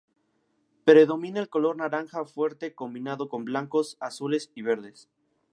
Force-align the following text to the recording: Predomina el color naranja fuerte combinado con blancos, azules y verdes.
Predomina 0.83 1.39
el 1.39 1.47
color 1.47 1.77
naranja 1.77 2.25
fuerte 2.25 2.73
combinado 2.73 3.29
con 3.29 3.45
blancos, 3.45 3.97
azules 3.99 4.51
y 4.55 4.63
verdes. 4.63 5.11